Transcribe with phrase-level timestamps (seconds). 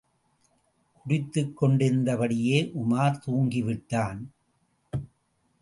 [1.05, 4.21] குடித்துக் கொண்டிருந்தபடியே உமார் தூங்கிவிட்டான்.